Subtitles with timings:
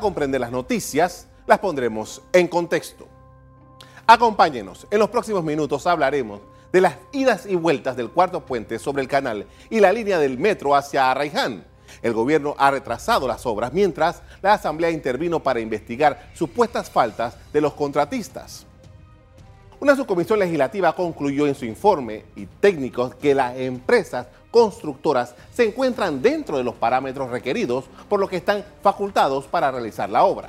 [0.00, 3.08] Comprender las noticias, las pondremos en contexto.
[4.06, 6.40] Acompáñenos, en los próximos minutos hablaremos
[6.72, 10.38] de las idas y vueltas del cuarto puente sobre el canal y la línea del
[10.38, 11.64] metro hacia Arraiján.
[12.02, 17.60] El gobierno ha retrasado las obras mientras la Asamblea intervino para investigar supuestas faltas de
[17.62, 18.65] los contratistas.
[19.78, 26.22] Una subcomisión legislativa concluyó en su informe y técnicos que las empresas constructoras se encuentran
[26.22, 30.48] dentro de los parámetros requeridos, por lo que están facultados para realizar la obra.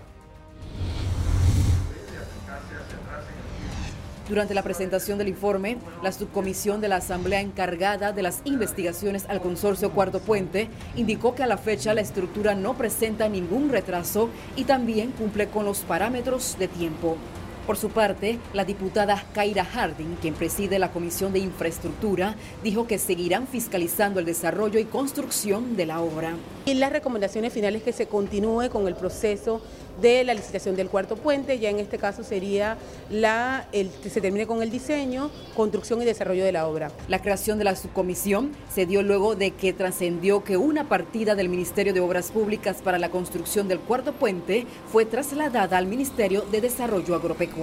[4.29, 9.41] Durante la presentación del informe, la subcomisión de la Asamblea encargada de las investigaciones al
[9.41, 14.63] consorcio Cuarto Puente indicó que a la fecha la estructura no presenta ningún retraso y
[14.63, 17.17] también cumple con los parámetros de tiempo.
[17.67, 22.97] Por su parte, la diputada Kaira Harding, quien preside la Comisión de Infraestructura, dijo que
[22.97, 26.37] seguirán fiscalizando el desarrollo y construcción de la obra.
[26.65, 29.61] Y las recomendaciones finales que se continúe con el proceso
[30.01, 32.77] de la licitación del cuarto puente, ya en este caso sería
[33.09, 36.91] la, el, que se termine con el diseño, construcción y desarrollo de la obra.
[37.07, 41.49] La creación de la subcomisión se dio luego de que trascendió que una partida del
[41.49, 46.61] Ministerio de Obras Públicas para la construcción del cuarto puente fue trasladada al Ministerio de
[46.61, 47.56] Desarrollo Agropecuario.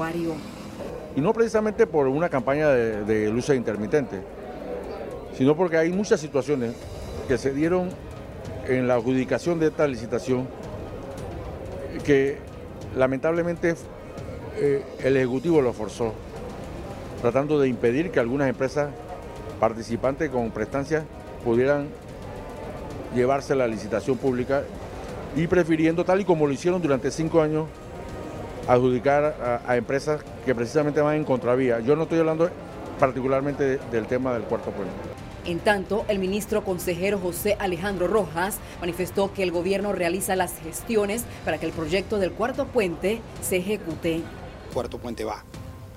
[1.16, 4.20] Y no precisamente por una campaña de, de lucha intermitente,
[5.36, 6.74] sino porque hay muchas situaciones
[7.28, 7.90] que se dieron
[8.66, 10.48] en la adjudicación de esta licitación
[12.04, 12.38] que
[12.96, 13.74] lamentablemente
[14.56, 16.12] eh, el Ejecutivo lo forzó,
[17.20, 18.90] tratando de impedir que algunas empresas
[19.58, 21.04] participantes con prestancia
[21.44, 21.88] pudieran
[23.14, 24.62] llevarse la licitación pública
[25.36, 27.66] y prefiriendo, tal y como lo hicieron durante cinco años,
[28.68, 31.80] adjudicar a, empresas que precisamente van en contravía.
[31.80, 32.50] Yo no estoy hablando
[32.98, 34.94] particularmente del tema del cuarto puente.
[35.44, 41.24] En tanto, el ministro consejero José Alejandro Rojas manifestó que el gobierno realiza las gestiones
[41.44, 44.16] para que el proyecto del cuarto puente se ejecute.
[44.16, 44.22] El
[44.72, 45.44] cuarto puente va,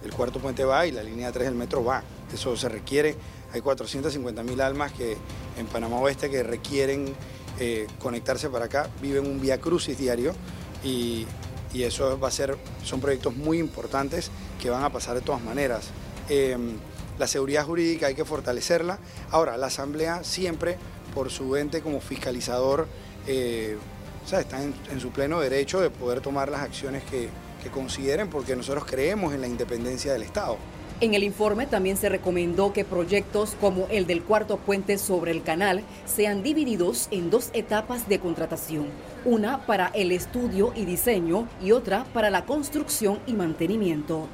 [0.04, 2.04] el cuarto puente va y la línea 3 del metro va.
[2.34, 3.16] Eso se requiere.
[3.54, 5.16] Hay 450 mil almas que
[5.58, 7.16] en Panamá Oeste que requieren
[7.60, 10.33] eh, conectarse para acá, viven un vía crucis diario
[10.83, 11.26] y,
[11.73, 15.89] eso va a ser, son proyectos muy importantes que van a pasar de todas maneras.
[16.30, 16.78] Em,
[17.20, 19.00] la seguridad jurídica hay que fortalecerla.
[19.32, 20.77] Ahora, la Asamblea siempre,
[21.14, 22.88] por su ente como fiscalizador,
[23.27, 23.77] eh,
[24.23, 27.30] está en, su pleno derecho de poder tomar las acciones que,
[27.64, 30.58] que consideren porque nosotros creemos en la independencia del Estado.
[30.99, 35.43] En el informe también se recomendó que proyectos como el del cuarto puente sobre el
[35.43, 38.87] canal sean divididos en dos etapas de contratación,
[39.23, 44.27] una para el estudio y diseño y otra para la construcción y mantenimiento.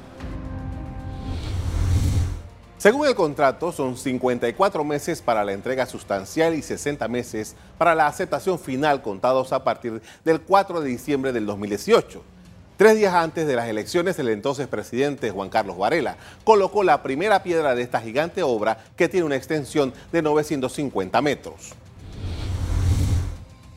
[2.78, 8.06] Según el contrato, son 54 meses para la entrega sustancial y 60 meses para la
[8.06, 12.33] aceptación final contados a partir del 4 de diciembre del 2018.
[12.76, 17.44] Tres días antes de las elecciones, el entonces presidente Juan Carlos Varela colocó la primera
[17.44, 21.72] piedra de esta gigante obra que tiene una extensión de 950 metros.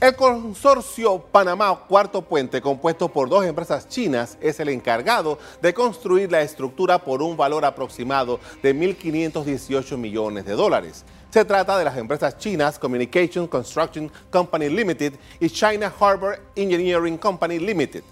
[0.02, 6.31] El consorcio Panamá Cuarto Puente, compuesto por dos empresas chinas, es el encargado de construir
[6.31, 11.06] la estructura por un valor aproximado de 1.518 millones de dólares.
[11.29, 17.59] Se trata de las empresas chinas Communication Construction Company Limited y China Harbor Engineering Company
[17.59, 18.03] Limited.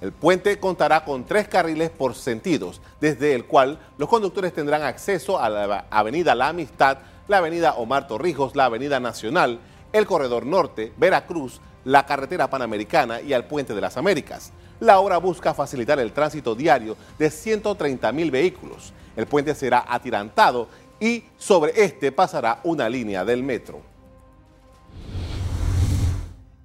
[0.00, 5.38] El puente contará con tres carriles por sentidos, desde el cual los conductores tendrán acceso
[5.38, 9.60] a la avenida La Amistad, la avenida Omar Torrijos, la avenida Nacional,
[9.92, 14.52] el Corredor Norte, Veracruz, la carretera panamericana y al Puente de las Américas.
[14.80, 18.92] La obra busca facilitar el tránsito diario de 130 mil vehículos.
[19.16, 20.68] El puente será atirantado
[20.98, 23.93] y sobre este pasará una línea del metro.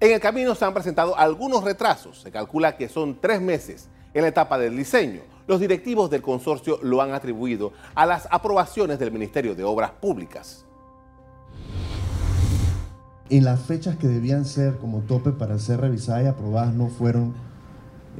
[0.00, 2.22] En el camino se han presentado algunos retrasos.
[2.22, 5.20] Se calcula que son tres meses en la etapa del diseño.
[5.46, 10.64] Los directivos del consorcio lo han atribuido a las aprobaciones del Ministerio de Obras Públicas
[13.30, 17.32] en las fechas que debían ser como tope para ser revisadas y aprobadas no fueron,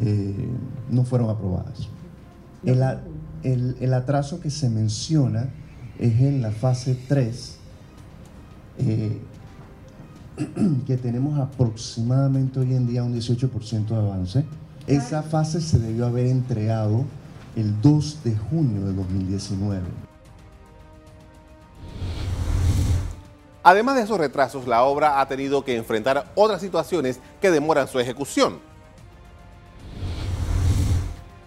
[0.00, 0.48] eh,
[0.88, 1.88] no fueron aprobadas.
[2.62, 5.50] El, atraso que se menciona
[5.98, 7.58] es en la fase 3,
[8.78, 9.18] eh,
[10.86, 14.44] que tenemos aproximadamente hoy en día un 18% de avance.
[14.86, 17.04] Esa fase se debió haber entregado
[17.56, 19.82] el 2 de junio de 2019.
[23.62, 28.00] Además de esos retrasos, la obra ha tenido que enfrentar otras situaciones que demoran su
[28.00, 28.58] ejecución.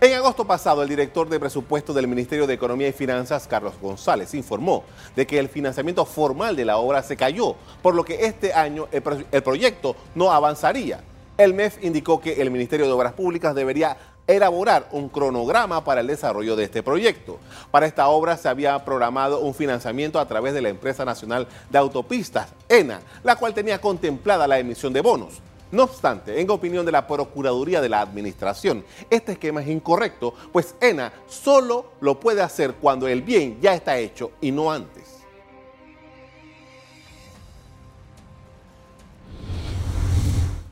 [0.04, 4.34] En agosto pasado, el director de presupuesto del Ministerio de Economía y Finanzas, Carlos González,
[4.34, 4.84] informó
[5.16, 8.90] de que el financiamiento formal de la obra se cayó, por lo que este año
[8.92, 9.02] el,
[9.42, 11.00] proyecto no avanzaría.
[11.38, 13.96] El MEF indicó que el Ministerio de Obras Públicas debería
[14.28, 17.40] elaborar un cronograma para el desarrollo de este proyecto.
[17.72, 21.78] Para esta obra se había programado un financiamiento a través de la Empresa Nacional de
[21.78, 25.42] Autopistas, ENA, la cual tenía contemplada la emisión de bonos.
[25.74, 30.76] No obstante, en opinión de la Procuraduría de la Administración, este esquema es incorrecto, pues
[30.80, 35.24] ENA solo lo puede hacer cuando el bien ya está hecho y no antes.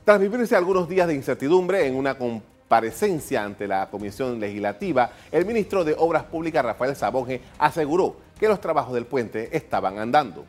[0.06, 5.83] Tras vivirse algunos días de incertidumbre en una comparecencia ante la Comisión Legislativa, el ministro
[5.83, 10.45] de Obras Públicas, Rafael Sabonge, aseguró que los trabajos del puente estaban andando.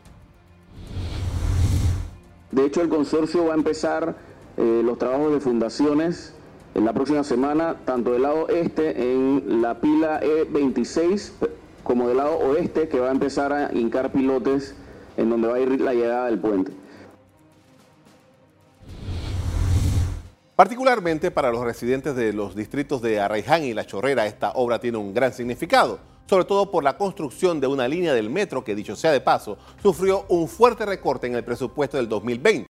[2.51, 6.35] De hecho, el consorcio va a empezar eh, los trabajos de fundaciones
[6.75, 11.33] en la próxima semana, tanto del lado este en la pila E26
[11.83, 14.75] como del lado oeste, que va a empezar a hincar pilotes
[15.17, 16.73] en donde va a ir la llegada del puente.
[20.55, 24.99] Particularmente para los residentes de los distritos de Arraiján y La Chorrera, esta obra tiene
[24.99, 28.95] un gran significado, sobre todo por la construcción de una línea del metro que, dicho
[28.95, 32.61] sea de paso, sufrió un fuerte recorte en el presupuesto del 2020.